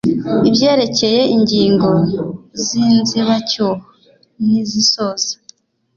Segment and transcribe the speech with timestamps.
[0.49, 1.89] ibyerekeye ingingo
[2.63, 3.73] z inzibacyuho
[4.45, 5.31] n izisoza